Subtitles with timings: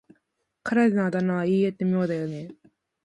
[0.63, 2.55] 彼のあだ名は言い得て妙だよね。